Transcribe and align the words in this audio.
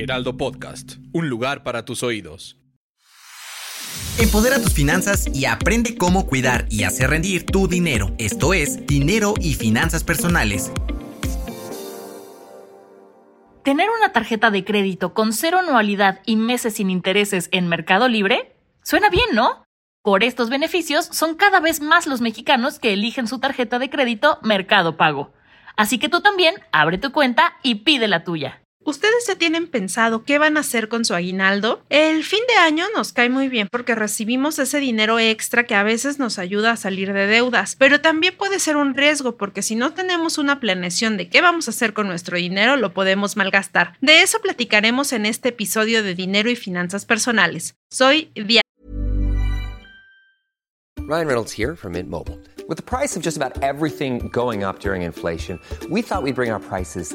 Heraldo 0.00 0.38
Podcast, 0.38 0.92
un 1.12 1.28
lugar 1.28 1.62
para 1.62 1.84
tus 1.84 2.02
oídos. 2.02 2.56
Empodera 4.18 4.58
tus 4.58 4.72
finanzas 4.72 5.28
y 5.34 5.44
aprende 5.44 5.98
cómo 5.98 6.24
cuidar 6.24 6.64
y 6.70 6.84
hacer 6.84 7.10
rendir 7.10 7.44
tu 7.44 7.68
dinero. 7.68 8.14
Esto 8.16 8.54
es 8.54 8.86
Dinero 8.86 9.34
y 9.38 9.56
Finanzas 9.56 10.02
Personales. 10.02 10.72
¿Tener 13.62 13.90
una 13.90 14.10
tarjeta 14.10 14.50
de 14.50 14.64
crédito 14.64 15.12
con 15.12 15.34
cero 15.34 15.58
anualidad 15.58 16.20
y 16.24 16.36
meses 16.36 16.76
sin 16.76 16.88
intereses 16.88 17.50
en 17.52 17.68
Mercado 17.68 18.08
Libre? 18.08 18.56
Suena 18.82 19.10
bien, 19.10 19.28
¿no? 19.34 19.64
Por 20.02 20.24
estos 20.24 20.48
beneficios 20.48 21.04
son 21.12 21.34
cada 21.34 21.60
vez 21.60 21.82
más 21.82 22.06
los 22.06 22.22
mexicanos 22.22 22.78
que 22.78 22.94
eligen 22.94 23.28
su 23.28 23.38
tarjeta 23.38 23.78
de 23.78 23.90
crédito 23.90 24.38
Mercado 24.42 24.96
Pago. 24.96 25.34
Así 25.76 25.98
que 25.98 26.08
tú 26.08 26.22
también 26.22 26.54
abre 26.72 26.96
tu 26.96 27.12
cuenta 27.12 27.52
y 27.62 27.76
pide 27.76 28.08
la 28.08 28.24
tuya. 28.24 28.62
¿Ustedes 28.82 29.26
ya 29.28 29.34
tienen 29.34 29.66
pensado 29.66 30.24
qué 30.24 30.38
van 30.38 30.56
a 30.56 30.60
hacer 30.60 30.88
con 30.88 31.04
su 31.04 31.12
aguinaldo? 31.14 31.82
El 31.90 32.24
fin 32.24 32.40
de 32.48 32.54
año 32.54 32.86
nos 32.96 33.12
cae 33.12 33.28
muy 33.28 33.48
bien 33.50 33.68
porque 33.70 33.94
recibimos 33.94 34.58
ese 34.58 34.80
dinero 34.80 35.18
extra 35.18 35.64
que 35.64 35.74
a 35.74 35.82
veces 35.82 36.18
nos 36.18 36.38
ayuda 36.38 36.72
a 36.72 36.76
salir 36.78 37.12
de 37.12 37.26
deudas, 37.26 37.76
pero 37.76 38.00
también 38.00 38.34
puede 38.38 38.58
ser 38.58 38.76
un 38.76 38.94
riesgo 38.94 39.36
porque 39.36 39.60
si 39.60 39.74
no 39.74 39.92
tenemos 39.92 40.38
una 40.38 40.60
planeación 40.60 41.18
de 41.18 41.28
qué 41.28 41.42
vamos 41.42 41.68
a 41.68 41.72
hacer 41.72 41.92
con 41.92 42.08
nuestro 42.08 42.38
dinero, 42.38 42.76
lo 42.76 42.94
podemos 42.94 43.36
malgastar. 43.36 43.98
De 44.00 44.22
eso 44.22 44.40
platicaremos 44.40 45.12
en 45.12 45.26
este 45.26 45.50
episodio 45.50 46.02
de 46.02 46.14
Dinero 46.14 46.48
y 46.48 46.56
Finanzas 46.56 47.04
Personales. 47.04 47.74
Soy 47.90 48.30
Diana. 48.34 48.62
Ryan 51.00 51.26
Reynolds 51.26 51.52
here 51.52 51.76
from 51.76 51.92
Mint 51.92 52.08
Mobile. 52.08 52.38
With 52.66 52.78
the 52.78 52.82
price 52.82 53.14
of 53.14 53.22
just 53.22 53.36
about 53.36 53.62
everything 53.62 54.30
going 54.32 54.64
up 54.64 54.80
during 54.80 55.02
inflation, 55.02 55.60
we 55.90 56.00
thought 56.00 56.22
we'd 56.22 56.36
bring 56.36 56.50
our 56.50 56.60
prices 56.60 57.14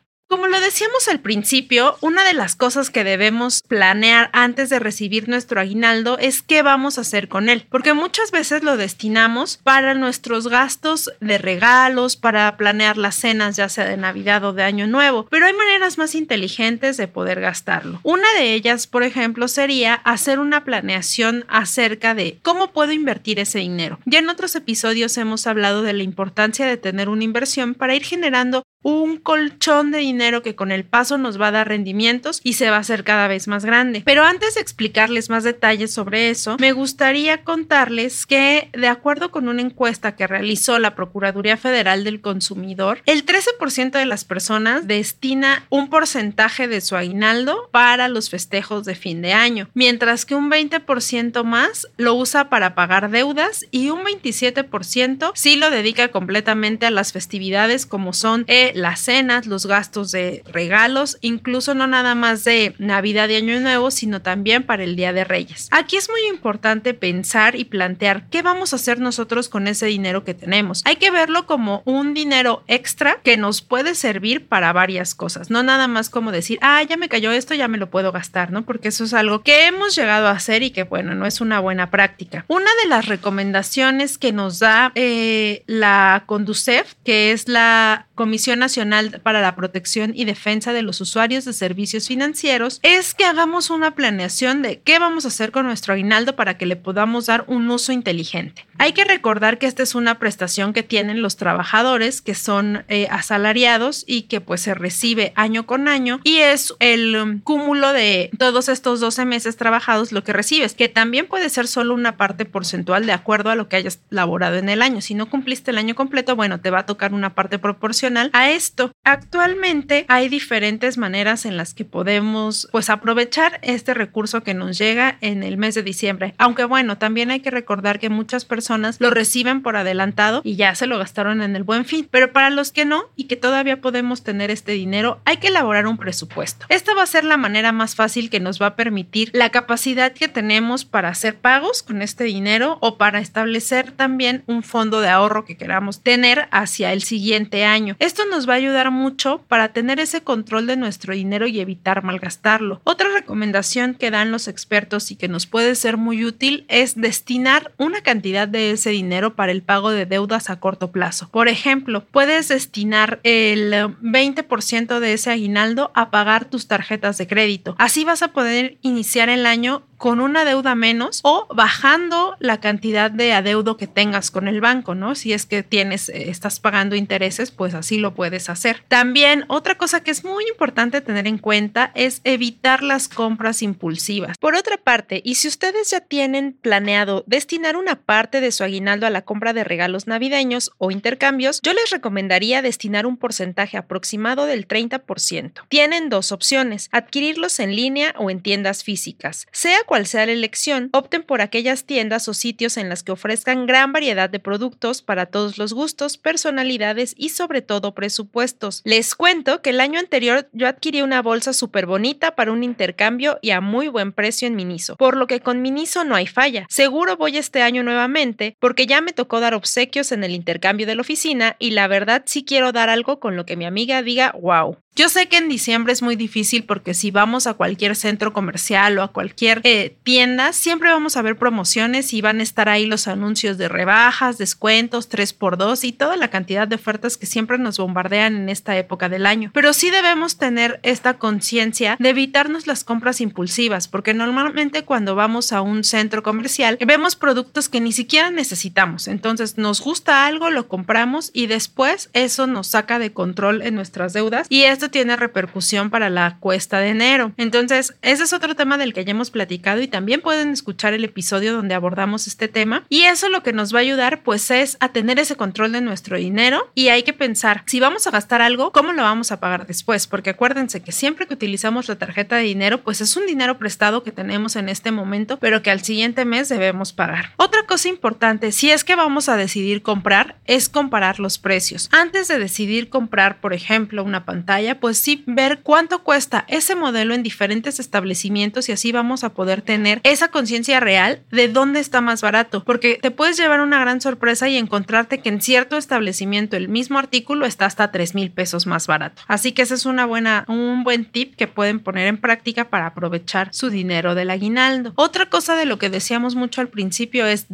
Como 0.31 0.47
lo 0.47 0.61
decíamos 0.61 1.09
al 1.09 1.19
principio, 1.19 1.97
una 1.99 2.23
de 2.23 2.33
las 2.33 2.55
cosas 2.55 2.89
que 2.89 3.03
debemos 3.03 3.63
planear 3.67 4.29
antes 4.31 4.69
de 4.69 4.79
recibir 4.79 5.27
nuestro 5.27 5.59
aguinaldo 5.59 6.17
es 6.19 6.41
qué 6.41 6.61
vamos 6.61 6.97
a 6.97 7.01
hacer 7.01 7.27
con 7.27 7.49
él, 7.49 7.67
porque 7.69 7.93
muchas 7.93 8.31
veces 8.31 8.63
lo 8.63 8.77
destinamos 8.77 9.57
para 9.57 9.93
nuestros 9.93 10.47
gastos 10.47 11.11
de 11.19 11.37
regalos, 11.37 12.15
para 12.15 12.55
planear 12.55 12.95
las 12.95 13.15
cenas 13.15 13.57
ya 13.57 13.67
sea 13.67 13.83
de 13.83 13.97
Navidad 13.97 14.45
o 14.45 14.53
de 14.53 14.63
Año 14.63 14.87
Nuevo, 14.87 15.27
pero 15.29 15.47
hay 15.47 15.53
maneras 15.53 15.97
más 15.97 16.15
inteligentes 16.15 16.95
de 16.95 17.09
poder 17.09 17.41
gastarlo. 17.41 17.99
Una 18.03 18.31
de 18.35 18.53
ellas, 18.53 18.87
por 18.87 19.03
ejemplo, 19.03 19.49
sería 19.49 19.95
hacer 19.95 20.39
una 20.39 20.63
planeación 20.63 21.43
acerca 21.49 22.15
de 22.15 22.39
cómo 22.41 22.71
puedo 22.71 22.93
invertir 22.93 23.37
ese 23.41 23.59
dinero. 23.59 23.99
Ya 24.05 24.19
en 24.19 24.29
otros 24.29 24.55
episodios 24.55 25.17
hemos 25.17 25.45
hablado 25.45 25.81
de 25.81 25.91
la 25.91 26.03
importancia 26.03 26.65
de 26.65 26.77
tener 26.77 27.09
una 27.09 27.25
inversión 27.25 27.73
para 27.75 27.95
ir 27.95 28.05
generando 28.05 28.63
un 28.83 29.17
colchón 29.17 29.91
de 29.91 29.99
dinero 29.99 30.41
que 30.41 30.55
con 30.55 30.71
el 30.71 30.83
paso 30.83 31.17
nos 31.17 31.39
va 31.39 31.47
a 31.47 31.51
dar 31.51 31.67
rendimientos 31.67 32.39
y 32.43 32.53
se 32.53 32.69
va 32.69 32.77
a 32.77 32.81
hacer 32.81 33.03
cada 33.03 33.27
vez 33.27 33.47
más 33.47 33.65
grande. 33.65 34.01
Pero 34.05 34.23
antes 34.23 34.55
de 34.55 34.61
explicarles 34.61 35.29
más 35.29 35.43
detalles 35.43 35.93
sobre 35.93 36.29
eso, 36.29 36.57
me 36.59 36.71
gustaría 36.71 37.43
contarles 37.43 38.25
que 38.25 38.69
de 38.73 38.87
acuerdo 38.87 39.31
con 39.31 39.47
una 39.47 39.61
encuesta 39.61 40.15
que 40.15 40.27
realizó 40.27 40.79
la 40.79 40.95
Procuraduría 40.95 41.57
Federal 41.57 42.03
del 42.03 42.21
Consumidor, 42.21 43.01
el 43.05 43.25
13% 43.25 43.91
de 43.91 44.05
las 44.05 44.25
personas 44.25 44.87
destina 44.87 45.65
un 45.69 45.89
porcentaje 45.89 46.67
de 46.67 46.81
su 46.81 46.95
aguinaldo 46.95 47.69
para 47.71 48.07
los 48.07 48.29
festejos 48.29 48.85
de 48.85 48.95
fin 48.95 49.21
de 49.21 49.33
año, 49.33 49.69
mientras 49.73 50.25
que 50.25 50.35
un 50.35 50.49
20% 50.49 51.43
más 51.43 51.87
lo 51.97 52.15
usa 52.15 52.49
para 52.49 52.75
pagar 52.75 53.11
deudas 53.11 53.65
y 53.71 53.89
un 53.89 54.03
27% 54.03 55.31
sí 55.35 55.55
lo 55.55 55.69
dedica 55.69 56.09
completamente 56.09 56.85
a 56.85 56.91
las 56.91 57.13
festividades 57.13 57.85
como 57.85 58.13
son 58.13 58.45
las 58.75 59.01
cenas, 59.01 59.45
los 59.45 59.65
gastos 59.65 60.11
de 60.11 60.43
regalos, 60.45 61.17
incluso 61.21 61.73
no 61.73 61.87
nada 61.87 62.15
más 62.15 62.43
de 62.43 62.75
Navidad 62.77 63.29
y 63.29 63.35
Año 63.35 63.59
Nuevo, 63.59 63.91
sino 63.91 64.21
también 64.21 64.63
para 64.63 64.83
el 64.83 64.95
Día 64.95 65.13
de 65.13 65.23
Reyes. 65.23 65.67
Aquí 65.71 65.97
es 65.97 66.09
muy 66.09 66.21
importante 66.27 66.93
pensar 66.93 67.55
y 67.55 67.65
plantear 67.65 68.27
qué 68.29 68.41
vamos 68.41 68.73
a 68.73 68.77
hacer 68.77 68.99
nosotros 68.99 69.49
con 69.49 69.67
ese 69.67 69.85
dinero 69.85 70.23
que 70.23 70.33
tenemos. 70.33 70.81
Hay 70.85 70.97
que 70.97 71.11
verlo 71.11 71.45
como 71.45 71.81
un 71.85 72.13
dinero 72.13 72.63
extra 72.67 73.19
que 73.23 73.37
nos 73.37 73.61
puede 73.61 73.95
servir 73.95 74.47
para 74.47 74.73
varias 74.73 75.15
cosas, 75.15 75.49
no 75.49 75.63
nada 75.63 75.87
más 75.87 76.09
como 76.09 76.31
decir, 76.31 76.59
ah, 76.61 76.81
ya 76.83 76.97
me 76.97 77.09
cayó 77.09 77.31
esto, 77.31 77.53
ya 77.53 77.67
me 77.67 77.77
lo 77.77 77.89
puedo 77.89 78.11
gastar, 78.11 78.51
¿no? 78.51 78.63
Porque 78.63 78.89
eso 78.89 79.03
es 79.03 79.13
algo 79.13 79.41
que 79.41 79.67
hemos 79.67 79.95
llegado 79.95 80.27
a 80.27 80.31
hacer 80.31 80.63
y 80.63 80.71
que, 80.71 80.83
bueno, 80.83 81.15
no 81.15 81.25
es 81.25 81.41
una 81.41 81.59
buena 81.59 81.89
práctica. 81.89 82.45
Una 82.47 82.69
de 82.83 82.89
las 82.89 83.07
recomendaciones 83.07 84.17
que 84.17 84.31
nos 84.31 84.59
da 84.59 84.91
eh, 84.95 85.63
la 85.67 86.23
Conducef, 86.25 86.93
que 87.03 87.31
es 87.31 87.47
la 87.47 88.07
Comisión 88.15 88.60
Nacional 88.61 89.19
para 89.21 89.41
la 89.41 89.55
Protección 89.57 90.13
y 90.15 90.23
Defensa 90.23 90.71
de 90.71 90.83
los 90.83 91.01
Usuarios 91.01 91.43
de 91.43 91.51
Servicios 91.51 92.07
Financieros, 92.07 92.79
es 92.83 93.13
que 93.13 93.25
hagamos 93.25 93.69
una 93.69 93.95
planeación 93.95 94.61
de 94.61 94.79
qué 94.79 94.99
vamos 94.99 95.25
a 95.25 95.27
hacer 95.27 95.51
con 95.51 95.65
nuestro 95.65 95.93
aguinaldo 95.93 96.37
para 96.37 96.57
que 96.57 96.65
le 96.65 96.77
podamos 96.77 97.25
dar 97.25 97.43
un 97.47 97.69
uso 97.69 97.91
inteligente. 97.91 98.65
Hay 98.81 98.93
que 98.93 99.05
recordar 99.05 99.59
que 99.59 99.67
esta 99.67 99.83
es 99.83 99.93
una 99.93 100.17
prestación 100.17 100.73
que 100.73 100.81
tienen 100.81 101.21
los 101.21 101.37
trabajadores 101.37 102.19
que 102.23 102.33
son 102.33 102.83
eh, 102.87 103.05
asalariados 103.11 104.03
y 104.07 104.23
que 104.23 104.41
pues 104.41 104.61
se 104.61 104.73
recibe 104.73 105.33
año 105.35 105.67
con 105.67 105.87
año 105.87 106.19
y 106.23 106.37
es 106.37 106.73
el 106.79 107.15
um, 107.15 107.39
cúmulo 107.41 107.93
de 107.93 108.31
todos 108.39 108.69
estos 108.69 108.99
12 108.99 109.25
meses 109.25 109.55
trabajados 109.55 110.11
lo 110.11 110.23
que 110.23 110.33
recibes, 110.33 110.73
que 110.73 110.89
también 110.89 111.27
puede 111.27 111.49
ser 111.49 111.67
solo 111.67 111.93
una 111.93 112.17
parte 112.17 112.45
porcentual 112.45 113.05
de 113.05 113.11
acuerdo 113.11 113.51
a 113.51 113.55
lo 113.55 113.69
que 113.69 113.75
hayas 113.75 113.99
laborado 114.09 114.55
en 114.55 114.67
el 114.67 114.81
año. 114.81 114.99
Si 115.01 115.13
no 115.13 115.29
cumpliste 115.29 115.69
el 115.69 115.77
año 115.77 115.93
completo, 115.93 116.35
bueno, 116.35 116.59
te 116.59 116.71
va 116.71 116.79
a 116.79 116.85
tocar 116.87 117.13
una 117.13 117.35
parte 117.35 117.59
proporcional 117.59 118.31
a 118.33 118.49
esto. 118.49 118.93
Actualmente 119.03 120.07
hay 120.07 120.27
diferentes 120.27 120.97
maneras 120.97 121.45
en 121.45 121.55
las 121.55 121.75
que 121.75 121.85
podemos 121.85 122.67
pues 122.71 122.89
aprovechar 122.89 123.59
este 123.61 123.93
recurso 123.93 124.41
que 124.41 124.55
nos 124.55 124.79
llega 124.79 125.19
en 125.21 125.43
el 125.43 125.57
mes 125.57 125.75
de 125.75 125.83
diciembre. 125.83 126.33
Aunque 126.39 126.65
bueno, 126.65 126.97
también 126.97 127.29
hay 127.29 127.41
que 127.41 127.51
recordar 127.51 127.99
que 127.99 128.09
muchas 128.09 128.43
personas 128.43 128.70
lo 128.99 129.09
reciben 129.09 129.61
por 129.61 129.75
adelantado 129.75 130.41
y 130.43 130.55
ya 130.55 130.75
se 130.75 130.87
lo 130.87 130.97
gastaron 130.97 131.41
en 131.41 131.55
el 131.55 131.63
buen 131.63 131.85
fin. 131.85 132.07
Pero 132.09 132.31
para 132.31 132.49
los 132.49 132.71
que 132.71 132.85
no 132.85 133.05
y 133.15 133.25
que 133.25 133.35
todavía 133.35 133.81
podemos 133.81 134.23
tener 134.23 134.51
este 134.51 134.71
dinero, 134.71 135.19
hay 135.25 135.37
que 135.37 135.47
elaborar 135.47 135.87
un 135.87 135.97
presupuesto. 135.97 136.65
Esta 136.69 136.93
va 136.93 137.03
a 137.03 137.07
ser 137.07 137.23
la 137.23 137.37
manera 137.37 137.71
más 137.71 137.95
fácil 137.95 138.29
que 138.29 138.39
nos 138.39 138.61
va 138.61 138.67
a 138.67 138.75
permitir 138.75 139.29
la 139.33 139.49
capacidad 139.49 140.13
que 140.13 140.27
tenemos 140.27 140.85
para 140.85 141.09
hacer 141.09 141.35
pagos 141.35 141.83
con 141.83 142.01
este 142.01 142.23
dinero 142.23 142.77
o 142.81 142.97
para 142.97 143.19
establecer 143.19 143.91
también 143.91 144.43
un 144.47 144.63
fondo 144.63 145.01
de 145.01 145.09
ahorro 145.09 145.45
que 145.45 145.57
queramos 145.57 146.01
tener 146.01 146.47
hacia 146.51 146.93
el 146.93 147.01
siguiente 147.01 147.65
año. 147.65 147.95
Esto 147.99 148.23
nos 148.25 148.47
va 148.47 148.53
a 148.53 148.57
ayudar 148.57 148.91
mucho 148.91 149.43
para 149.47 149.73
tener 149.73 149.99
ese 149.99 150.21
control 150.21 150.67
de 150.67 150.77
nuestro 150.77 151.13
dinero 151.13 151.47
y 151.47 151.59
evitar 151.59 152.03
malgastarlo. 152.03 152.81
Otra 152.83 153.09
recomendación 153.13 153.95
que 153.95 154.11
dan 154.11 154.31
los 154.31 154.47
expertos 154.47 155.11
y 155.11 155.15
que 155.15 155.27
nos 155.27 155.45
puede 155.45 155.75
ser 155.75 155.97
muy 155.97 156.25
útil 156.25 156.65
es 156.67 156.99
destinar 156.99 157.73
una 157.77 158.01
cantidad 158.01 158.47
de 158.47 158.60
ese 158.69 158.91
dinero 158.91 159.35
para 159.35 159.51
el 159.51 159.63
pago 159.63 159.89
de 159.89 160.05
deudas 160.05 160.51
a 160.51 160.59
corto 160.59 160.91
plazo. 160.91 161.29
Por 161.29 161.47
ejemplo, 161.47 162.05
puedes 162.05 162.49
destinar 162.49 163.19
el 163.23 163.73
20% 163.73 164.99
de 164.99 165.13
ese 165.13 165.31
aguinaldo 165.31 165.91
a 165.95 166.11
pagar 166.11 166.45
tus 166.45 166.67
tarjetas 166.67 167.17
de 167.17 167.25
crédito. 167.25 167.75
Así 167.79 168.05
vas 168.05 168.21
a 168.21 168.33
poder 168.33 168.77
iniciar 168.81 169.29
el 169.29 169.47
año 169.47 169.83
con 170.01 170.19
una 170.19 170.45
deuda 170.45 170.73
menos 170.73 171.19
o 171.21 171.45
bajando 171.53 172.35
la 172.39 172.59
cantidad 172.59 173.11
de 173.11 173.33
adeudo 173.33 173.77
que 173.77 173.85
tengas 173.85 174.31
con 174.31 174.47
el 174.47 174.59
banco, 174.59 174.95
¿no? 174.95 175.13
Si 175.13 175.31
es 175.31 175.45
que 175.45 175.61
tienes, 175.61 176.09
eh, 176.09 176.31
estás 176.31 176.59
pagando 176.59 176.95
intereses, 176.95 177.51
pues 177.51 177.75
así 177.75 177.99
lo 177.99 178.15
puedes 178.15 178.49
hacer. 178.49 178.83
También 178.87 179.45
otra 179.47 179.75
cosa 179.75 180.01
que 180.01 180.09
es 180.09 180.23
muy 180.23 180.43
importante 180.49 181.01
tener 181.01 181.27
en 181.27 181.37
cuenta 181.37 181.91
es 181.93 182.21
evitar 182.23 182.81
las 182.81 183.09
compras 183.09 183.61
impulsivas. 183.61 184.39
Por 184.39 184.55
otra 184.55 184.77
parte, 184.77 185.21
y 185.23 185.35
si 185.35 185.47
ustedes 185.47 185.91
ya 185.91 185.99
tienen 185.99 186.57
planeado 186.59 187.23
destinar 187.27 187.77
una 187.77 187.95
parte 187.95 188.41
de 188.41 188.50
su 188.51 188.63
aguinaldo 188.63 189.05
a 189.05 189.09
la 189.09 189.23
compra 189.23 189.53
de 189.53 189.63
regalos 189.63 190.07
navideños 190.07 190.71
o 190.77 190.91
intercambios, 190.91 191.61
yo 191.61 191.73
les 191.73 191.89
recomendaría 191.89 192.61
destinar 192.61 193.05
un 193.05 193.17
porcentaje 193.17 193.77
aproximado 193.77 194.45
del 194.45 194.67
30%. 194.67 195.63
Tienen 195.69 196.09
dos 196.09 196.31
opciones, 196.31 196.89
adquirirlos 196.91 197.59
en 197.59 197.75
línea 197.75 198.13
o 198.17 198.29
en 198.29 198.41
tiendas 198.41 198.83
físicas. 198.83 199.47
Sea 199.51 199.83
cual 199.85 200.05
sea 200.05 200.25
la 200.25 200.31
elección, 200.31 200.89
opten 200.93 201.23
por 201.23 201.41
aquellas 201.41 201.85
tiendas 201.85 202.27
o 202.27 202.33
sitios 202.33 202.77
en 202.77 202.89
las 202.89 203.03
que 203.03 203.11
ofrezcan 203.11 203.65
gran 203.65 203.91
variedad 203.91 204.29
de 204.29 204.39
productos 204.39 205.01
para 205.01 205.25
todos 205.25 205.57
los 205.57 205.73
gustos, 205.73 206.17
personalidades 206.17 207.13
y 207.17 207.29
sobre 207.29 207.61
todo 207.61 207.93
presupuestos. 207.93 208.81
Les 208.85 209.15
cuento 209.15 209.61
que 209.61 209.71
el 209.71 209.79
año 209.79 209.99
anterior 209.99 210.49
yo 210.53 210.67
adquirí 210.67 211.01
una 211.01 211.21
bolsa 211.21 211.53
súper 211.53 211.85
bonita 211.85 212.35
para 212.35 212.51
un 212.51 212.63
intercambio 212.63 213.39
y 213.41 213.51
a 213.51 213.61
muy 213.61 213.87
buen 213.87 214.11
precio 214.11 214.47
en 214.47 214.55
Miniso, 214.55 214.95
por 214.95 215.17
lo 215.17 215.27
que 215.27 215.39
con 215.39 215.61
Miniso 215.61 216.03
no 216.03 216.15
hay 216.15 216.27
falla. 216.27 216.65
Seguro 216.69 217.17
voy 217.17 217.37
este 217.37 217.61
año 217.61 217.83
nuevamente 217.83 218.30
porque 218.59 218.87
ya 218.87 219.01
me 219.01 219.13
tocó 219.13 219.39
dar 219.39 219.53
obsequios 219.53 220.11
en 220.11 220.23
el 220.23 220.31
intercambio 220.31 220.85
de 220.85 220.95
la 220.95 221.01
oficina 221.01 221.55
y 221.59 221.71
la 221.71 221.87
verdad 221.87 222.23
sí 222.25 222.43
quiero 222.43 222.71
dar 222.71 222.89
algo 222.89 223.19
con 223.19 223.35
lo 223.35 223.45
que 223.45 223.55
mi 223.55 223.65
amiga 223.65 224.01
diga 224.01 224.33
wow. 224.39 224.77
Yo 224.93 225.07
sé 225.07 225.29
que 225.29 225.37
en 225.37 225.47
diciembre 225.47 225.93
es 225.93 226.01
muy 226.01 226.17
difícil 226.17 226.65
porque 226.65 226.93
si 226.93 227.11
vamos 227.11 227.47
a 227.47 227.53
cualquier 227.53 227.95
centro 227.95 228.33
comercial 228.33 228.99
o 228.99 229.03
a 229.03 229.07
cualquier 229.07 229.61
eh, 229.63 229.95
tienda, 230.03 230.51
siempre 230.51 230.89
vamos 230.89 231.15
a 231.15 231.21
ver 231.21 231.37
promociones 231.37 232.13
y 232.13 232.19
van 232.19 232.41
a 232.41 232.43
estar 232.43 232.67
ahí 232.67 232.85
los 232.85 233.07
anuncios 233.07 233.57
de 233.57 233.69
rebajas, 233.69 234.37
descuentos, 234.37 235.09
3x2 235.09 235.85
y 235.85 235.93
toda 235.93 236.17
la 236.17 236.27
cantidad 236.27 236.67
de 236.67 236.75
ofertas 236.75 237.15
que 237.15 237.25
siempre 237.25 237.57
nos 237.57 237.77
bombardean 237.77 238.35
en 238.35 238.49
esta 238.49 238.77
época 238.77 239.07
del 239.07 239.25
año. 239.25 239.51
Pero 239.53 239.71
sí 239.71 239.91
debemos 239.91 240.37
tener 240.37 240.81
esta 240.83 241.13
conciencia 241.13 241.95
de 241.97 242.09
evitarnos 242.09 242.67
las 242.67 242.83
compras 242.83 243.21
impulsivas 243.21 243.87
porque 243.87 244.13
normalmente 244.13 244.83
cuando 244.83 245.15
vamos 245.15 245.53
a 245.53 245.61
un 245.61 245.85
centro 245.85 246.21
comercial 246.21 246.77
vemos 246.85 247.15
productos 247.15 247.69
que 247.69 247.79
ni 247.79 247.93
siquiera 247.93 248.20
necesitamos. 248.29 249.07
Entonces 249.07 249.57
nos 249.57 249.79
gusta 249.79 250.25
algo, 250.27 250.49
lo 250.49 250.67
compramos 250.67 251.31
y 251.33 251.47
después 251.47 252.09
eso 252.11 252.45
nos 252.45 252.67
saca 252.67 252.99
de 252.99 253.13
control 253.13 253.61
en 253.61 253.75
nuestras 253.75 254.13
deudas 254.13 254.47
y 254.49 254.63
es 254.63 254.81
esto 254.81 254.89
tiene 254.89 255.15
repercusión 255.15 255.91
para 255.91 256.09
la 256.09 256.37
cuesta 256.39 256.79
de 256.79 256.89
enero. 256.89 257.33
Entonces, 257.37 257.93
ese 258.01 258.23
es 258.23 258.33
otro 258.33 258.55
tema 258.55 258.79
del 258.79 258.95
que 258.95 259.05
ya 259.05 259.11
hemos 259.11 259.29
platicado 259.29 259.79
y 259.79 259.87
también 259.87 260.21
pueden 260.21 260.49
escuchar 260.49 260.95
el 260.95 261.03
episodio 261.03 261.53
donde 261.53 261.75
abordamos 261.75 262.25
este 262.25 262.47
tema. 262.47 262.83
Y 262.89 263.03
eso 263.03 263.29
lo 263.29 263.43
que 263.43 263.53
nos 263.53 263.75
va 263.75 263.77
a 263.77 263.81
ayudar 263.81 264.23
pues 264.23 264.49
es 264.49 264.77
a 264.79 264.89
tener 264.89 265.19
ese 265.19 265.35
control 265.35 265.71
de 265.71 265.81
nuestro 265.81 266.17
dinero 266.17 266.71
y 266.73 266.87
hay 266.87 267.03
que 267.03 267.13
pensar, 267.13 267.61
si 267.67 267.79
vamos 267.79 268.07
a 268.07 268.09
gastar 268.09 268.41
algo, 268.41 268.71
¿cómo 268.71 268.91
lo 268.91 269.03
vamos 269.03 269.31
a 269.31 269.39
pagar 269.39 269.67
después? 269.67 270.07
Porque 270.07 270.31
acuérdense 270.31 270.81
que 270.81 270.91
siempre 270.91 271.27
que 271.27 271.35
utilizamos 271.35 271.87
la 271.87 271.97
tarjeta 271.97 272.37
de 272.37 272.41
dinero, 272.41 272.81
pues 272.81 273.01
es 273.01 273.15
un 273.15 273.27
dinero 273.27 273.59
prestado 273.59 274.01
que 274.01 274.11
tenemos 274.11 274.55
en 274.55 274.67
este 274.67 274.89
momento, 274.89 275.37
pero 275.37 275.61
que 275.61 275.69
al 275.69 275.81
siguiente 275.81 276.25
mes 276.25 276.49
debemos 276.49 276.91
pagar. 276.91 277.33
Otra 277.37 277.67
cosa 277.67 277.87
importante, 277.87 278.10
si 278.51 278.71
es 278.71 278.83
que 278.83 278.95
vamos 278.95 279.29
a 279.29 279.37
decidir 279.37 279.81
comprar, 279.81 280.35
es 280.45 280.69
comparar 280.69 281.19
los 281.19 281.37
precios. 281.37 281.89
Antes 281.91 282.27
de 282.27 282.37
decidir 282.37 282.89
comprar, 282.89 283.39
por 283.39 283.53
ejemplo, 283.53 284.03
una 284.03 284.25
pantalla, 284.25 284.79
pues 284.79 284.97
sí 284.97 285.23
ver 285.27 285.61
cuánto 285.63 286.03
cuesta 286.03 286.45
ese 286.47 286.75
modelo 286.75 287.13
en 287.13 287.23
diferentes 287.23 287.79
establecimientos 287.79 288.69
y 288.69 288.71
así 288.71 288.91
vamos 288.91 289.23
a 289.23 289.33
poder 289.33 289.61
tener 289.61 290.01
esa 290.03 290.29
conciencia 290.29 290.79
real 290.79 291.21
de 291.31 291.47
dónde 291.47 291.79
está 291.79 292.01
más 292.01 292.21
barato, 292.21 292.63
porque 292.63 292.99
te 293.01 293.11
puedes 293.11 293.37
llevar 293.37 293.61
una 293.61 293.79
gran 293.79 294.01
sorpresa 294.01 294.49
y 294.49 294.57
encontrarte 294.57 295.19
que 295.19 295.29
en 295.29 295.41
cierto 295.41 295.77
establecimiento 295.77 296.57
el 296.57 296.69
mismo 296.69 296.99
artículo 296.99 297.45
está 297.45 297.65
hasta 297.65 297.91
3 297.91 298.15
mil 298.15 298.31
pesos 298.31 298.67
más 298.67 298.87
barato. 298.87 299.21
Así 299.27 299.51
que 299.51 299.61
ese 299.61 299.75
es 299.75 299.85
un 299.85 300.83
buen 300.83 301.05
tip 301.05 301.35
que 301.35 301.47
pueden 301.47 301.79
poner 301.79 302.07
en 302.07 302.17
práctica 302.17 302.69
para 302.69 302.87
aprovechar 302.87 303.53
su 303.53 303.69
dinero 303.69 304.15
del 304.15 304.29
aguinaldo. 304.29 304.93
Otra 304.95 305.27
cosa 305.27 305.55
de 305.55 305.65
lo 305.65 305.77
que 305.77 305.89
decíamos 305.89 306.35
mucho 306.35 306.61
al 306.61 306.69
principio 306.69 307.25
es 307.25 307.47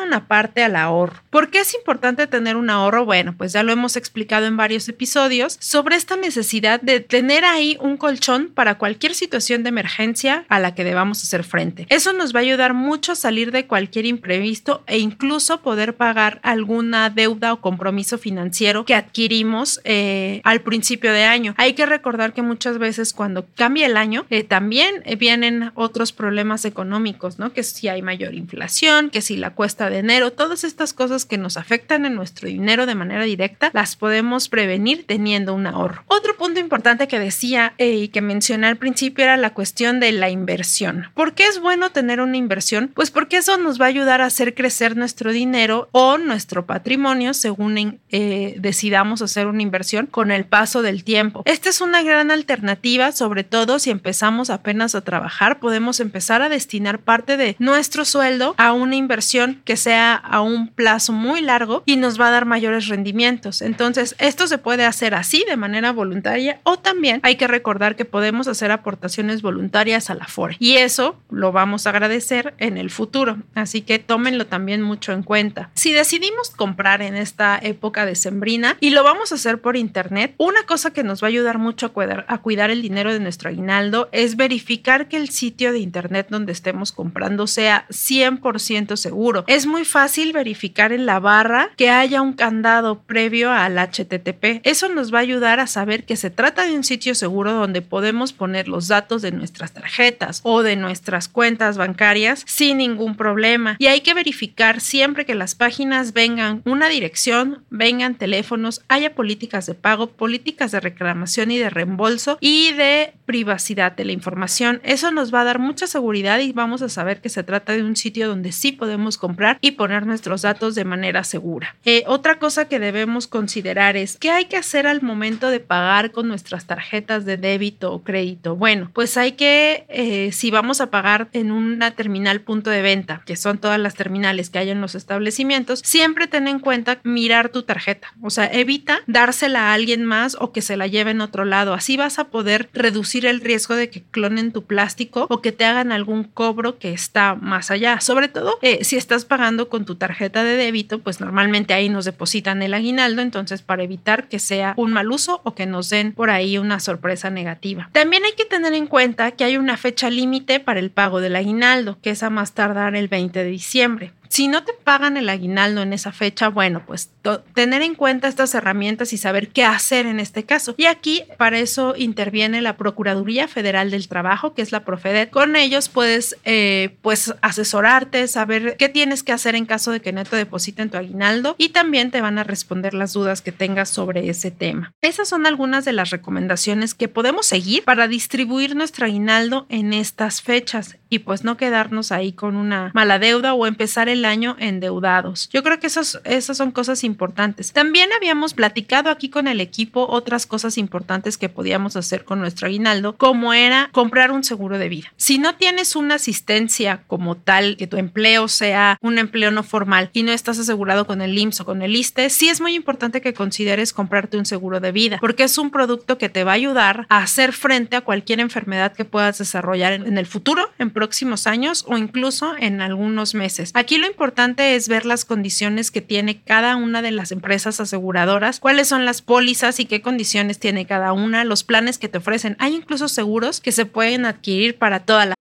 una 0.00 0.26
parte 0.26 0.62
al 0.62 0.76
ahorro. 0.76 1.22
¿Por 1.30 1.50
qué 1.50 1.60
es 1.60 1.74
importante 1.74 2.26
tener 2.26 2.56
un 2.56 2.70
ahorro? 2.70 3.04
Bueno, 3.04 3.34
pues 3.36 3.52
ya 3.52 3.62
lo 3.62 3.72
hemos 3.72 3.96
explicado 3.96 4.46
en 4.46 4.56
varios 4.56 4.88
episodios 4.88 5.56
sobre 5.60 5.96
esta 5.96 6.16
necesidad 6.16 6.80
de 6.80 7.00
tener 7.00 7.44
ahí 7.44 7.76
un 7.80 7.96
colchón 7.96 8.50
para 8.54 8.78
cualquier 8.78 9.14
situación 9.14 9.62
de 9.62 9.68
emergencia 9.68 10.44
a 10.48 10.58
la 10.58 10.74
que 10.74 10.84
debamos 10.84 11.22
hacer 11.22 11.44
frente. 11.44 11.86
Eso 11.88 12.12
nos 12.12 12.34
va 12.34 12.40
a 12.40 12.42
ayudar 12.42 12.74
mucho 12.74 13.12
a 13.12 13.16
salir 13.16 13.52
de 13.52 13.66
cualquier 13.66 14.06
imprevisto 14.06 14.82
e 14.86 14.98
incluso 14.98 15.60
poder 15.60 15.96
pagar 15.96 16.40
alguna 16.42 17.10
deuda 17.10 17.52
o 17.52 17.60
compromiso 17.60 18.18
financiero 18.18 18.84
que 18.84 18.94
adquirimos 18.94 19.80
eh, 19.84 20.40
al 20.44 20.60
principio 20.62 21.12
de 21.12 21.24
año. 21.24 21.54
Hay 21.56 21.74
que 21.74 21.86
recordar 21.86 22.32
que 22.32 22.42
muchas 22.42 22.78
veces 22.78 23.12
cuando 23.12 23.46
cambia 23.54 23.86
el 23.86 23.96
año 23.96 24.26
eh, 24.30 24.44
también 24.44 25.02
vienen 25.18 25.72
otros 25.74 26.12
problemas 26.12 26.64
económicos, 26.64 27.38
¿no? 27.38 27.52
Que 27.52 27.62
si 27.62 27.88
hay 27.88 28.02
mayor 28.02 28.34
inflación, 28.34 29.10
que 29.10 29.20
si 29.20 29.36
la 29.36 29.54
cuesta 29.54 29.89
de 29.90 29.98
enero, 29.98 30.32
todas 30.32 30.64
estas 30.64 30.94
cosas 30.94 31.24
que 31.24 31.38
nos 31.38 31.56
afectan 31.56 32.06
en 32.06 32.14
nuestro 32.14 32.48
dinero 32.48 32.86
de 32.86 32.94
manera 32.94 33.24
directa, 33.24 33.70
las 33.74 33.96
podemos 33.96 34.48
prevenir 34.48 35.04
teniendo 35.06 35.54
un 35.54 35.66
ahorro. 35.66 36.04
Otro 36.06 36.36
punto 36.36 36.60
importante 36.60 37.08
que 37.08 37.18
decía 37.18 37.74
eh, 37.78 37.90
y 37.90 38.08
que 38.08 38.20
mencioné 38.20 38.68
al 38.68 38.76
principio 38.76 39.24
era 39.24 39.36
la 39.36 39.54
cuestión 39.54 40.00
de 40.00 40.12
la 40.12 40.30
inversión. 40.30 41.08
¿Por 41.14 41.34
qué 41.34 41.46
es 41.46 41.60
bueno 41.60 41.90
tener 41.90 42.20
una 42.20 42.36
inversión? 42.36 42.90
Pues 42.94 43.10
porque 43.10 43.38
eso 43.38 43.58
nos 43.58 43.80
va 43.80 43.86
a 43.86 43.88
ayudar 43.88 44.20
a 44.20 44.26
hacer 44.26 44.54
crecer 44.54 44.96
nuestro 44.96 45.32
dinero 45.32 45.88
o 45.92 46.18
nuestro 46.18 46.66
patrimonio 46.66 47.34
según 47.34 48.00
eh, 48.10 48.54
decidamos 48.58 49.22
hacer 49.22 49.46
una 49.46 49.62
inversión 49.62 50.06
con 50.06 50.30
el 50.30 50.44
paso 50.44 50.82
del 50.82 51.04
tiempo. 51.04 51.42
Esta 51.44 51.68
es 51.68 51.80
una 51.80 52.02
gran 52.02 52.30
alternativa, 52.30 53.12
sobre 53.12 53.44
todo 53.44 53.78
si 53.78 53.90
empezamos 53.90 54.50
apenas 54.50 54.94
a 54.94 55.00
trabajar, 55.00 55.60
podemos 55.60 56.00
empezar 56.00 56.42
a 56.42 56.48
destinar 56.48 57.00
parte 57.00 57.36
de 57.36 57.56
nuestro 57.58 58.04
sueldo 58.04 58.54
a 58.56 58.72
una 58.72 58.96
inversión 58.96 59.60
que 59.64 59.76
sea 59.80 60.14
a 60.14 60.40
un 60.40 60.68
plazo 60.68 61.12
muy 61.12 61.40
largo 61.40 61.82
y 61.86 61.96
nos 61.96 62.20
va 62.20 62.28
a 62.28 62.30
dar 62.30 62.44
mayores 62.44 62.88
rendimientos. 62.88 63.62
Entonces, 63.62 64.14
esto 64.18 64.46
se 64.46 64.58
puede 64.58 64.84
hacer 64.84 65.14
así 65.14 65.44
de 65.48 65.56
manera 65.56 65.92
voluntaria 65.92 66.60
o 66.62 66.78
también 66.78 67.20
hay 67.22 67.36
que 67.36 67.46
recordar 67.46 67.96
que 67.96 68.04
podemos 68.04 68.48
hacer 68.48 68.70
aportaciones 68.70 69.42
voluntarias 69.42 70.10
a 70.10 70.14
la 70.14 70.26
FORE 70.26 70.56
y 70.58 70.76
eso 70.76 71.16
lo 71.30 71.52
vamos 71.52 71.86
a 71.86 71.90
agradecer 71.90 72.54
en 72.58 72.76
el 72.76 72.90
futuro, 72.90 73.38
así 73.54 73.82
que 73.82 73.98
tómenlo 73.98 74.46
también 74.46 74.82
mucho 74.82 75.12
en 75.12 75.22
cuenta. 75.22 75.70
Si 75.74 75.92
decidimos 75.92 76.50
comprar 76.50 77.02
en 77.02 77.16
esta 77.16 77.58
época 77.60 78.06
de 78.06 78.14
sembrina 78.14 78.76
y 78.80 78.90
lo 78.90 79.04
vamos 79.04 79.32
a 79.32 79.36
hacer 79.36 79.60
por 79.60 79.76
internet, 79.76 80.34
una 80.38 80.64
cosa 80.64 80.92
que 80.92 81.02
nos 81.02 81.22
va 81.22 81.26
a 81.26 81.30
ayudar 81.30 81.58
mucho 81.58 81.86
a 81.86 81.88
cuidar, 81.90 82.24
a 82.28 82.38
cuidar 82.38 82.70
el 82.70 82.82
dinero 82.82 83.12
de 83.12 83.20
nuestro 83.20 83.48
aguinaldo 83.48 84.08
es 84.12 84.36
verificar 84.36 85.08
que 85.08 85.16
el 85.16 85.30
sitio 85.30 85.72
de 85.72 85.78
internet 85.78 86.26
donde 86.30 86.52
estemos 86.52 86.92
comprando 86.92 87.46
sea 87.46 87.86
100% 87.90 88.96
seguro. 88.96 89.44
Es 89.46 89.66
muy 89.70 89.84
fácil 89.84 90.32
verificar 90.32 90.92
en 90.92 91.06
la 91.06 91.20
barra 91.20 91.70
que 91.76 91.88
haya 91.88 92.20
un 92.20 92.34
candado 92.34 93.00
previo 93.02 93.50
al 93.52 93.78
HTTP. 93.78 94.60
Eso 94.64 94.88
nos 94.88 95.14
va 95.14 95.18
a 95.18 95.22
ayudar 95.22 95.60
a 95.60 95.66
saber 95.66 96.04
que 96.04 96.16
se 96.16 96.30
trata 96.30 96.66
de 96.66 96.74
un 96.74 96.84
sitio 96.84 97.14
seguro 97.14 97.52
donde 97.52 97.80
podemos 97.80 98.32
poner 98.32 98.68
los 98.68 98.88
datos 98.88 99.22
de 99.22 99.32
nuestras 99.32 99.72
tarjetas 99.72 100.40
o 100.42 100.62
de 100.62 100.76
nuestras 100.76 101.28
cuentas 101.28 101.78
bancarias 101.78 102.42
sin 102.46 102.78
ningún 102.78 103.16
problema. 103.16 103.76
Y 103.78 103.86
hay 103.86 104.00
que 104.00 104.14
verificar 104.14 104.80
siempre 104.80 105.24
que 105.24 105.34
las 105.34 105.54
páginas 105.54 106.12
vengan 106.12 106.62
una 106.64 106.88
dirección, 106.88 107.64
vengan 107.70 108.16
teléfonos, 108.16 108.82
haya 108.88 109.14
políticas 109.14 109.66
de 109.66 109.74
pago, 109.74 110.08
políticas 110.08 110.72
de 110.72 110.80
reclamación 110.80 111.50
y 111.50 111.58
de 111.58 111.70
reembolso 111.70 112.38
y 112.40 112.72
de 112.72 113.14
privacidad 113.26 113.92
de 113.92 114.04
la 114.04 114.12
información. 114.12 114.80
Eso 114.82 115.12
nos 115.12 115.32
va 115.32 115.42
a 115.42 115.44
dar 115.44 115.58
mucha 115.60 115.86
seguridad 115.86 116.40
y 116.40 116.52
vamos 116.52 116.82
a 116.82 116.88
saber 116.88 117.20
que 117.20 117.28
se 117.28 117.44
trata 117.44 117.72
de 117.72 117.84
un 117.84 117.96
sitio 117.96 118.28
donde 118.28 118.52
sí 118.52 118.72
podemos 118.72 119.16
comprar 119.16 119.58
y 119.60 119.72
poner 119.72 120.06
nuestros 120.06 120.42
datos 120.42 120.74
de 120.74 120.84
manera 120.84 121.24
segura. 121.24 121.76
Eh, 121.84 122.04
otra 122.06 122.38
cosa 122.38 122.68
que 122.68 122.78
debemos 122.78 123.26
considerar 123.26 123.96
es 123.96 124.16
qué 124.16 124.30
hay 124.30 124.46
que 124.46 124.56
hacer 124.56 124.86
al 124.86 125.02
momento 125.02 125.50
de 125.50 125.60
pagar 125.60 126.12
con 126.12 126.28
nuestras 126.28 126.66
tarjetas 126.66 127.24
de 127.24 127.36
débito 127.36 127.92
o 127.92 128.02
crédito? 128.02 128.56
Bueno, 128.56 128.90
pues 128.92 129.16
hay 129.16 129.32
que, 129.32 129.84
eh, 129.88 130.32
si 130.32 130.50
vamos 130.50 130.80
a 130.80 130.90
pagar 130.90 131.28
en 131.32 131.52
una 131.52 131.92
terminal 131.92 132.40
punto 132.40 132.70
de 132.70 132.82
venta, 132.82 133.22
que 133.26 133.36
son 133.36 133.58
todas 133.58 133.78
las 133.78 133.94
terminales 133.94 134.50
que 134.50 134.58
hay 134.58 134.70
en 134.70 134.80
los 134.80 134.94
establecimientos, 134.94 135.80
siempre 135.84 136.26
ten 136.26 136.48
en 136.48 136.60
cuenta 136.60 137.00
mirar 137.02 137.50
tu 137.50 137.62
tarjeta. 137.62 138.12
O 138.22 138.30
sea, 138.30 138.46
evita 138.46 139.00
dársela 139.06 139.70
a 139.70 139.74
alguien 139.74 140.04
más 140.04 140.36
o 140.40 140.52
que 140.52 140.62
se 140.62 140.76
la 140.76 140.86
lleve 140.86 141.10
en 141.10 141.20
otro 141.20 141.44
lado. 141.44 141.74
Así 141.74 141.96
vas 141.96 142.18
a 142.18 142.28
poder 142.28 142.68
reducir 142.72 143.26
el 143.26 143.40
riesgo 143.40 143.74
de 143.74 143.90
que 143.90 144.02
clonen 144.02 144.52
tu 144.52 144.64
plástico 144.64 145.26
o 145.28 145.40
que 145.40 145.52
te 145.52 145.64
hagan 145.64 145.92
algún 145.92 146.24
cobro 146.24 146.78
que 146.78 146.92
está 146.92 147.34
más 147.34 147.70
allá. 147.70 148.00
Sobre 148.00 148.28
todo 148.28 148.58
eh, 148.62 148.84
si 148.84 148.96
estás 148.96 149.24
pagando 149.24 149.39
con 149.68 149.84
tu 149.84 149.94
tarjeta 149.94 150.44
de 150.44 150.56
débito, 150.56 150.98
pues 151.00 151.20
normalmente 151.20 151.74
ahí 151.74 151.88
nos 151.88 152.04
depositan 152.04 152.62
el 152.62 152.74
aguinaldo. 152.74 153.22
Entonces, 153.22 153.62
para 153.62 153.82
evitar 153.82 154.28
que 154.28 154.38
sea 154.38 154.74
un 154.76 154.92
mal 154.92 155.10
uso 155.10 155.40
o 155.44 155.54
que 155.54 155.66
nos 155.66 155.88
den 155.90 156.12
por 156.12 156.30
ahí 156.30 156.58
una 156.58 156.80
sorpresa 156.80 157.30
negativa. 157.30 157.88
También 157.92 158.24
hay 158.24 158.32
que 158.32 158.44
tener 158.44 158.74
en 158.74 158.86
cuenta 158.86 159.30
que 159.32 159.44
hay 159.44 159.56
una 159.56 159.76
fecha 159.76 160.10
límite 160.10 160.60
para 160.60 160.80
el 160.80 160.90
pago 160.90 161.20
del 161.20 161.36
aguinaldo, 161.36 161.98
que 162.02 162.10
es 162.10 162.22
a 162.22 162.30
más 162.30 162.52
tardar 162.52 162.94
el 162.96 163.08
20 163.08 163.42
de 163.42 163.50
diciembre. 163.50 164.12
Si 164.30 164.46
no 164.46 164.62
te 164.62 164.72
pagan 164.72 165.16
el 165.16 165.28
aguinaldo 165.28 165.82
en 165.82 165.92
esa 165.92 166.12
fecha, 166.12 166.48
bueno, 166.48 166.82
pues 166.86 167.10
tener 167.52 167.82
en 167.82 167.96
cuenta 167.96 168.28
estas 168.28 168.54
herramientas 168.54 169.12
y 169.12 169.18
saber 169.18 169.48
qué 169.48 169.64
hacer 169.64 170.06
en 170.06 170.20
este 170.20 170.44
caso. 170.44 170.74
Y 170.78 170.86
aquí 170.86 171.24
para 171.36 171.58
eso 171.58 171.94
interviene 171.96 172.62
la 172.62 172.76
Procuraduría 172.76 173.48
Federal 173.48 173.90
del 173.90 174.06
Trabajo, 174.06 174.54
que 174.54 174.62
es 174.62 174.70
la 174.70 174.84
Profedet. 174.84 175.30
Con 175.30 175.56
ellos 175.56 175.88
puedes 175.88 176.36
eh, 176.44 176.96
pues 177.02 177.34
asesorarte, 177.42 178.28
saber 178.28 178.76
qué 178.78 178.88
tienes 178.88 179.24
que 179.24 179.32
hacer 179.32 179.56
en 179.56 179.66
caso 179.66 179.90
de 179.90 180.00
que 180.00 180.12
no 180.12 180.22
te 180.24 180.36
depositen 180.36 180.90
tu 180.90 180.96
aguinaldo 180.96 181.56
y 181.58 181.70
también 181.70 182.12
te 182.12 182.20
van 182.20 182.38
a 182.38 182.44
responder 182.44 182.94
las 182.94 183.12
dudas 183.12 183.42
que 183.42 183.50
tengas 183.50 183.90
sobre 183.90 184.28
ese 184.30 184.52
tema. 184.52 184.92
Esas 185.02 185.28
son 185.28 185.44
algunas 185.44 185.84
de 185.84 185.92
las 185.92 186.10
recomendaciones 186.10 186.94
que 186.94 187.08
podemos 187.08 187.46
seguir 187.46 187.82
para 187.82 188.06
distribuir 188.06 188.76
nuestro 188.76 189.06
aguinaldo 189.06 189.66
en 189.68 189.92
estas 189.92 190.40
fechas. 190.40 190.96
y 191.12 191.18
pues 191.20 191.42
no 191.42 191.56
quedarnos 191.56 192.12
ahí 192.12 192.32
con 192.32 192.54
una 192.54 192.92
mala 192.94 193.18
deuda 193.18 193.52
o 193.52 193.66
empezar 193.66 194.08
el 194.08 194.19
año 194.24 194.56
endeudados. 194.58 195.48
Yo 195.52 195.62
creo 195.62 195.78
que 195.80 195.86
esos, 195.86 196.20
esas 196.24 196.56
son 196.56 196.70
cosas 196.70 197.04
importantes. 197.04 197.72
También 197.72 198.10
habíamos 198.12 198.54
platicado 198.54 199.10
aquí 199.10 199.28
con 199.28 199.48
el 199.48 199.60
equipo 199.60 200.06
otras 200.08 200.46
cosas 200.46 200.78
importantes 200.78 201.38
que 201.38 201.48
podíamos 201.48 201.96
hacer 201.96 202.24
con 202.24 202.40
nuestro 202.40 202.66
aguinaldo, 202.66 203.16
como 203.16 203.52
era 203.52 203.88
comprar 203.92 204.32
un 204.32 204.44
seguro 204.44 204.78
de 204.78 204.88
vida. 204.88 205.12
Si 205.16 205.38
no 205.38 205.54
tienes 205.56 205.96
una 205.96 206.16
asistencia 206.16 207.02
como 207.06 207.36
tal, 207.36 207.76
que 207.76 207.86
tu 207.86 207.96
empleo 207.96 208.48
sea 208.48 208.98
un 209.00 209.18
empleo 209.18 209.50
no 209.50 209.62
formal 209.62 210.10
y 210.12 210.22
no 210.22 210.32
estás 210.32 210.58
asegurado 210.58 211.06
con 211.06 211.22
el 211.22 211.36
IMSS 211.36 211.60
o 211.60 211.64
con 211.64 211.82
el 211.82 211.96
ISTE, 211.96 212.30
sí 212.30 212.48
es 212.48 212.60
muy 212.60 212.74
importante 212.74 213.20
que 213.20 213.34
consideres 213.34 213.92
comprarte 213.92 214.36
un 214.36 214.46
seguro 214.46 214.80
de 214.80 214.92
vida, 214.92 215.18
porque 215.20 215.44
es 215.44 215.58
un 215.58 215.70
producto 215.70 216.18
que 216.18 216.28
te 216.28 216.44
va 216.44 216.52
a 216.52 216.54
ayudar 216.54 217.06
a 217.08 217.18
hacer 217.18 217.52
frente 217.52 217.96
a 217.96 218.00
cualquier 218.00 218.40
enfermedad 218.40 218.92
que 218.92 219.04
puedas 219.04 219.38
desarrollar 219.38 219.92
en, 219.92 220.18
el 220.18 220.26
futuro, 220.26 220.70
en 220.78 220.90
próximos 220.90 221.46
años 221.46 221.84
o 221.88 221.96
incluso 221.96 222.54
en 222.58 222.80
algunos 222.80 223.34
meses. 223.34 223.70
Aquí 223.74 223.98
lo 223.98 224.06
importante 224.10 224.74
es 224.74 224.88
ver 224.88 225.06
las 225.06 225.24
condiciones 225.24 225.90
que 225.90 226.00
tiene 226.02 226.42
cada 226.42 226.76
una 226.76 227.00
de 227.00 227.10
las 227.10 227.32
empresas 227.32 227.80
aseguradoras, 227.80 228.60
cuáles 228.60 228.88
son 228.88 229.04
las 229.04 229.22
pólizas 229.22 229.80
y 229.80 229.86
qué 229.86 230.02
condiciones 230.02 230.58
tiene 230.58 230.86
cada 230.86 231.12
una, 231.12 231.44
los 231.44 231.64
planes 231.64 231.98
que 231.98 232.08
te 232.08 232.18
ofrecen. 232.18 232.56
Hay 232.58 232.74
incluso 232.74 233.08
seguros 233.08 233.60
que 233.60 233.72
se 233.72 233.86
pueden 233.86 234.26
adquirir 234.26 234.76
para 234.76 235.00
toda 235.00 235.26
la 235.26 235.34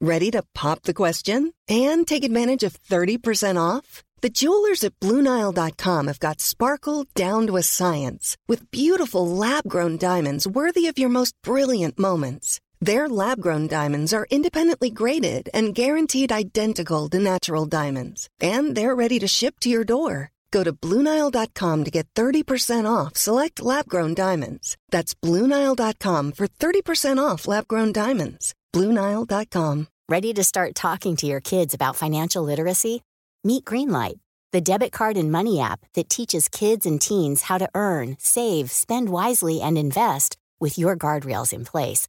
Ready 0.00 0.30
to 0.30 0.44
pop 0.54 0.82
the 0.84 0.94
question 0.94 1.54
and 1.68 2.06
take 2.06 2.22
advantage 2.22 2.62
of 2.62 2.80
30% 2.80 3.56
off? 3.56 4.04
The 4.20 4.30
jewelers 4.30 4.84
at 4.84 4.98
BlueNile.com 5.00 6.06
have 6.06 6.20
got 6.20 6.40
sparkle 6.40 7.06
down 7.14 7.46
to 7.46 7.56
a 7.56 7.62
science 7.62 8.36
with 8.48 8.70
beautiful 8.70 9.26
lab-grown 9.26 9.96
diamonds 9.98 10.46
worthy 10.46 10.86
of 10.86 10.98
your 10.98 11.08
most 11.08 11.34
brilliant 11.42 11.98
moments. 11.98 12.60
Their 12.80 13.08
lab-grown 13.08 13.66
diamonds 13.66 14.12
are 14.12 14.28
independently 14.30 14.90
graded 14.90 15.48
and 15.52 15.74
guaranteed 15.74 16.30
identical 16.30 17.08
to 17.08 17.18
natural 17.18 17.66
diamonds, 17.66 18.28
and 18.40 18.76
they're 18.76 18.94
ready 18.94 19.18
to 19.18 19.26
ship 19.26 19.58
to 19.60 19.68
your 19.68 19.84
door. 19.84 20.30
Go 20.50 20.62
to 20.64 20.72
Bluenile.com 20.72 21.84
to 21.84 21.90
get 21.90 22.06
30% 22.14 22.86
off 22.90 23.16
select 23.16 23.60
lab 23.60 23.88
grown 23.88 24.14
diamonds. 24.14 24.76
That's 24.90 25.14
Bluenile.com 25.14 26.32
for 26.32 26.46
30% 26.46 27.18
off 27.18 27.48
lab 27.48 27.66
grown 27.68 27.92
diamonds. 27.92 28.54
Bluenile.com. 28.72 29.88
Ready 30.08 30.32
to 30.32 30.44
start 30.44 30.74
talking 30.74 31.16
to 31.16 31.26
your 31.26 31.40
kids 31.40 31.74
about 31.74 31.96
financial 31.96 32.42
literacy? 32.42 33.02
Meet 33.44 33.64
Greenlight, 33.66 34.18
the 34.52 34.62
debit 34.62 34.90
card 34.90 35.18
and 35.18 35.30
money 35.30 35.60
app 35.60 35.80
that 35.94 36.08
teaches 36.08 36.48
kids 36.48 36.86
and 36.86 37.00
teens 37.00 37.42
how 37.42 37.58
to 37.58 37.68
earn, 37.74 38.16
save, 38.18 38.70
spend 38.70 39.10
wisely, 39.10 39.60
and 39.60 39.76
invest 39.76 40.38
with 40.60 40.78
your 40.78 40.96
guardrails 40.96 41.52
in 41.52 41.64
place. 41.64 42.08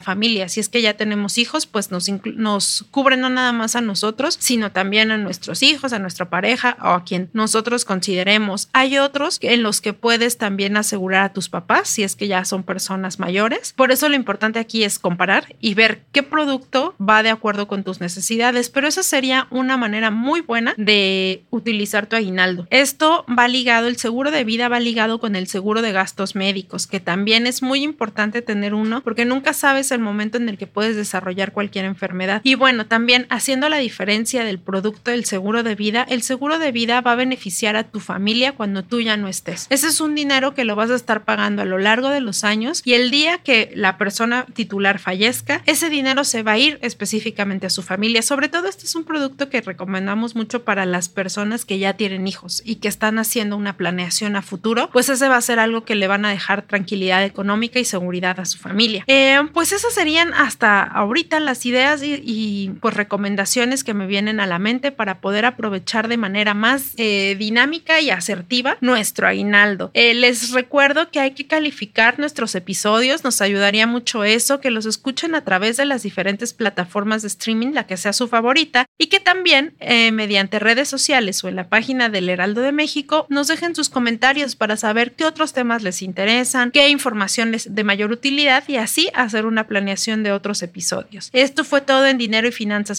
Familia. 0.00 0.48
Si 0.48 0.60
es 0.60 0.68
que 0.68 0.82
ya 0.82 0.94
tenemos 0.94 1.38
hijos, 1.38 1.66
pues 1.66 1.90
nos, 1.90 2.08
nos 2.34 2.86
cubren 2.90 3.20
no 3.20 3.30
nada 3.30 3.52
más 3.52 3.76
a 3.76 3.80
nosotros, 3.80 4.36
sino 4.38 4.72
también 4.72 5.10
a 5.10 5.18
nuestros 5.18 5.62
hijos, 5.62 5.92
a 5.92 5.98
nuestra 5.98 6.30
pareja 6.30 6.76
o 6.82 6.88
a 6.88 7.04
quien 7.04 7.30
nosotros 7.32 7.84
consideremos. 7.84 8.68
Hay 8.72 8.98
otros 8.98 9.38
en 9.42 9.62
los 9.62 9.80
que 9.80 9.92
puedes 9.92 10.38
también 10.38 10.76
asegurar 10.76 11.24
a 11.24 11.32
tus 11.32 11.48
papás, 11.48 11.88
si 11.88 12.02
es 12.02 12.16
que 12.16 12.28
ya 12.28 12.44
son 12.44 12.62
personas 12.62 13.18
mayores. 13.18 13.72
Por 13.74 13.92
eso 13.92 14.08
lo 14.08 14.16
importante 14.16 14.58
aquí 14.58 14.84
es 14.84 14.98
comparar 14.98 15.54
y 15.60 15.74
ver 15.74 16.02
qué 16.12 16.22
producto 16.22 16.94
va 17.00 17.22
de 17.22 17.30
acuerdo 17.30 17.68
con 17.68 17.84
tus 17.84 18.00
necesidades, 18.00 18.70
pero 18.70 18.88
esa 18.88 19.02
sería 19.02 19.46
una 19.50 19.76
manera 19.76 20.10
muy 20.10 20.40
buena 20.40 20.74
de 20.76 21.44
utilizar 21.50 22.06
tu 22.06 22.16
aguinaldo. 22.16 22.66
Esto 22.70 23.24
va 23.26 23.48
ligado, 23.48 23.88
el 23.88 23.96
seguro 23.96 24.30
de 24.30 24.44
vida 24.44 24.68
va 24.68 24.80
ligado 24.80 25.20
con 25.20 25.36
el 25.36 25.46
seguro 25.46 25.82
de 25.82 25.92
gastos 25.92 26.34
médicos, 26.34 26.86
que 26.86 27.00
también 27.00 27.46
es 27.46 27.62
muy 27.62 27.82
importante 27.82 28.42
tener 28.42 28.74
uno 28.74 29.02
porque 29.02 29.24
nunca 29.24 29.52
sabes 29.52 29.89
el 29.92 30.00
momento 30.00 30.38
en 30.38 30.48
el 30.48 30.58
que 30.58 30.66
puedes 30.66 30.96
desarrollar 30.96 31.52
cualquier 31.52 31.84
enfermedad. 31.84 32.40
Y 32.44 32.54
bueno, 32.54 32.86
también 32.86 33.26
haciendo 33.30 33.68
la 33.68 33.78
diferencia 33.78 34.44
del 34.44 34.58
producto 34.58 35.10
del 35.10 35.24
seguro 35.24 35.62
de 35.62 35.74
vida, 35.74 36.06
el 36.08 36.22
seguro 36.22 36.58
de 36.58 36.72
vida 36.72 37.00
va 37.00 37.12
a 37.12 37.16
beneficiar 37.16 37.76
a 37.76 37.84
tu 37.84 38.00
familia 38.00 38.52
cuando 38.52 38.82
tú 38.84 39.00
ya 39.00 39.16
no 39.16 39.28
estés. 39.28 39.66
Ese 39.70 39.88
es 39.88 40.00
un 40.00 40.14
dinero 40.14 40.54
que 40.54 40.64
lo 40.64 40.76
vas 40.76 40.90
a 40.90 40.94
estar 40.94 41.24
pagando 41.24 41.62
a 41.62 41.64
lo 41.64 41.78
largo 41.78 42.08
de 42.08 42.20
los 42.20 42.44
años 42.44 42.82
y 42.84 42.94
el 42.94 43.10
día 43.10 43.38
que 43.38 43.70
la 43.74 43.98
persona 43.98 44.46
titular 44.54 44.98
fallezca, 44.98 45.62
ese 45.66 45.90
dinero 45.90 46.24
se 46.24 46.42
va 46.42 46.52
a 46.52 46.58
ir 46.58 46.78
específicamente 46.82 47.66
a 47.66 47.70
su 47.70 47.82
familia. 47.82 48.22
Sobre 48.22 48.48
todo 48.48 48.68
este 48.68 48.86
es 48.86 48.94
un 48.94 49.04
producto 49.04 49.48
que 49.48 49.60
recomendamos 49.60 50.34
mucho 50.34 50.64
para 50.64 50.86
las 50.86 51.08
personas 51.08 51.64
que 51.64 51.78
ya 51.78 51.94
tienen 51.94 52.26
hijos 52.26 52.62
y 52.64 52.76
que 52.76 52.88
están 52.88 53.18
haciendo 53.18 53.56
una 53.56 53.76
planeación 53.76 54.36
a 54.36 54.42
futuro, 54.42 54.90
pues 54.92 55.08
ese 55.08 55.28
va 55.28 55.36
a 55.36 55.40
ser 55.40 55.58
algo 55.58 55.84
que 55.84 55.94
le 55.94 56.06
van 56.06 56.24
a 56.24 56.30
dejar 56.30 56.62
tranquilidad 56.62 57.24
económica 57.24 57.78
y 57.78 57.84
seguridad 57.84 58.38
a 58.40 58.44
su 58.44 58.58
familia. 58.58 59.04
Eh, 59.06 59.38
pues 59.52 59.72
esas 59.80 59.94
serían 59.94 60.34
hasta 60.34 60.82
ahorita 60.82 61.40
las 61.40 61.64
ideas 61.64 62.02
y, 62.02 62.70
pues 62.82 62.92
recomendaciones 62.94 63.82
que 63.82 63.94
me 63.94 64.06
vienen 64.06 64.38
a 64.38 64.46
la 64.46 64.58
mente 64.58 64.92
para 64.92 65.22
poder 65.22 65.46
aprovechar 65.46 66.08
de 66.08 66.18
manera 66.18 66.52
más 66.52 66.92
eh, 66.98 67.34
dinámica 67.38 67.98
y 68.00 68.10
asertiva 68.10 68.76
nuestro 68.82 69.26
aguinaldo. 69.26 69.90
Eh, 69.94 70.12
les 70.12 70.50
recuerdo 70.52 71.10
que 71.10 71.20
hay 71.20 71.30
que 71.30 71.46
calificar 71.46 72.18
nuestros 72.18 72.54
episodios, 72.54 73.24
nos 73.24 73.40
ayudaría 73.40 73.86
mucho 73.86 74.22
eso, 74.22 74.60
que 74.60 74.70
los 74.70 74.84
escuchen 74.84 75.34
a 75.34 75.44
través 75.44 75.78
de 75.78 75.86
las 75.86 76.02
diferentes 76.02 76.52
plataformas 76.52 77.22
de 77.22 77.28
streaming, 77.28 77.72
la 77.72 77.86
que 77.86 77.96
sea 77.96 78.12
su 78.12 78.28
favorita, 78.28 78.84
y 78.98 79.06
que 79.06 79.18
también 79.18 79.74
eh, 79.80 80.12
mediante 80.12 80.58
redes 80.58 80.88
sociales 80.88 81.42
o 81.42 81.48
en 81.48 81.56
la 81.56 81.70
página 81.70 82.10
del 82.10 82.28
Heraldo 82.28 82.60
de 82.60 82.72
México 82.72 83.24
nos 83.30 83.48
dejen 83.48 83.74
sus 83.74 83.88
comentarios 83.88 84.56
para 84.56 84.76
saber 84.76 85.12
qué 85.12 85.24
otros 85.24 85.54
temas 85.54 85.82
les 85.82 86.02
interesan, 86.02 86.70
qué 86.70 86.90
información 86.90 87.50
les 87.50 87.74
de 87.74 87.84
mayor 87.84 88.12
utilidad 88.12 88.64
y 88.68 88.76
así 88.76 89.08
hacer 89.14 89.46
una 89.46 89.69
planeación 89.70 90.24
de 90.24 90.32
otros 90.32 90.64
episodios. 90.64 91.30
Esto 91.32 91.62
fue 91.62 91.80
todo 91.80 92.04
en 92.06 92.18
Dinero 92.18 92.48
y 92.48 92.52
Finanzas. 92.52 92.98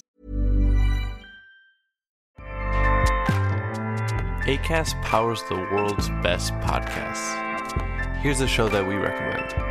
ACAST 4.48 4.96
powers 5.04 5.44
the 5.50 5.56
world's 5.56 6.10
best 6.24 6.54
podcasts. 6.62 7.36
Here's 8.24 8.40
a 8.40 8.48
show 8.48 8.70
that 8.70 8.88
we 8.88 8.96
recommend. 8.96 9.71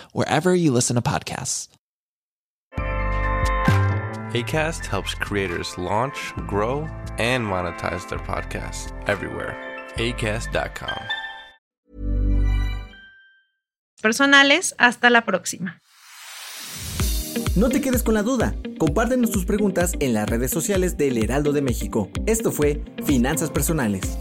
wherever 0.13 0.53
you 0.55 0.71
listen 0.71 0.95
to 0.95 1.01
podcasts. 1.01 1.67
ACAST 4.33 4.85
helps 4.85 5.13
creators 5.13 5.77
launch, 5.77 6.33
grow, 6.47 6.87
and 7.17 7.45
monetize 7.45 8.07
their 8.07 8.19
podcasts 8.19 8.93
everywhere. 9.07 9.57
ACAST.com. 9.97 11.03
Personales, 14.01 14.73
hasta 14.77 15.09
la 15.09 15.25
próxima. 15.25 15.81
No 17.55 17.67
te 17.67 17.81
quedes 17.81 18.03
con 18.03 18.13
la 18.13 18.23
duda. 18.23 18.55
Compártenos 18.79 19.31
tus 19.31 19.45
preguntas 19.45 19.93
en 19.99 20.13
las 20.13 20.29
redes 20.29 20.49
sociales 20.49 20.97
del 20.97 21.17
Heraldo 21.17 21.51
de 21.51 21.61
México. 21.61 22.09
Esto 22.25 22.51
fue 22.51 22.81
Finanzas 23.05 23.51
Personales. 23.51 24.17